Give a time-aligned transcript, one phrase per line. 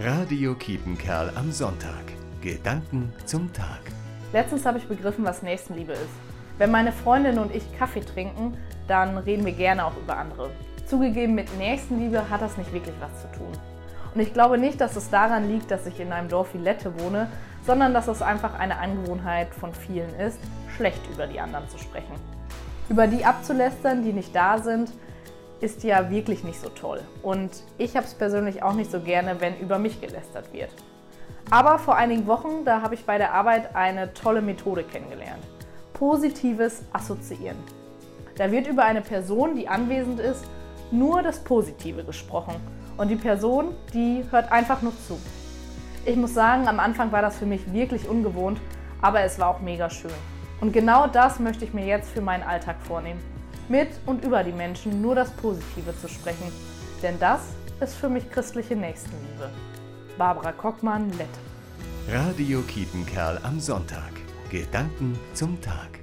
[0.00, 2.04] Radio Kiepenkerl am Sonntag.
[2.40, 3.80] Gedanken zum Tag.
[4.32, 6.14] Letztens habe ich begriffen, was Nächstenliebe ist.
[6.56, 8.56] Wenn meine Freundin und ich Kaffee trinken,
[8.86, 10.50] dann reden wir gerne auch über andere.
[10.86, 13.50] Zugegeben, mit Nächstenliebe hat das nicht wirklich was zu tun.
[14.14, 16.92] Und ich glaube nicht, dass es daran liegt, dass ich in einem Dorf wie Lette
[17.00, 17.26] wohne,
[17.66, 20.38] sondern dass es einfach eine Angewohnheit von vielen ist,
[20.76, 22.14] schlecht über die anderen zu sprechen.
[22.88, 24.92] Über die abzulästern, die nicht da sind,
[25.60, 27.00] ist ja wirklich nicht so toll.
[27.22, 30.70] Und ich habe es persönlich auch nicht so gerne, wenn über mich gelästert wird.
[31.50, 35.42] Aber vor einigen Wochen, da habe ich bei der Arbeit eine tolle Methode kennengelernt.
[35.94, 37.56] Positives Assoziieren.
[38.36, 40.44] Da wird über eine Person, die anwesend ist,
[40.90, 42.54] nur das Positive gesprochen.
[42.96, 45.18] Und die Person, die hört einfach nur zu.
[46.04, 48.60] Ich muss sagen, am Anfang war das für mich wirklich ungewohnt,
[49.00, 50.12] aber es war auch mega schön.
[50.60, 53.20] Und genau das möchte ich mir jetzt für meinen Alltag vornehmen
[53.68, 56.52] mit und über die Menschen nur das Positive zu sprechen.
[57.02, 57.40] Denn das
[57.80, 59.50] ist für mich christliche Nächstenliebe.
[60.16, 61.28] Barbara Kockmann, Lett.
[62.10, 64.12] Radio Kiepenkerl am Sonntag.
[64.50, 66.00] Gedanken zum Tag.